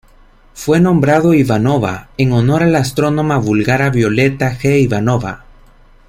Fue 0.55 0.79
nombrado 0.79 1.35
Ivanova 1.35 2.09
en 2.17 2.31
honor 2.31 2.63
a 2.63 2.65
la 2.65 2.79
astrónoma 2.79 3.37
búlgara 3.37 3.91
Violeta 3.91 4.57
G. 4.57 4.79
Ivanova. 4.81 5.45